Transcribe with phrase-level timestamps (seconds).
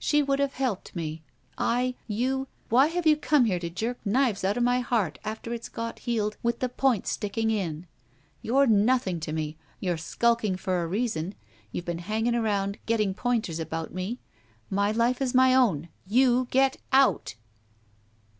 [0.00, 1.22] She would have helped me.
[1.56, 1.94] I—
[2.24, 5.68] You— Why have you come here to jerk knives out of my heart after it's
[5.68, 7.86] got healed with the points sticking in?
[8.42, 9.56] You're nothing to me.
[9.78, 11.36] You're skulking for a reason.
[11.70, 14.18] You've been hanging around, getting pointers about me.
[14.68, 15.88] My life is my own!
[16.04, 17.36] You get out!"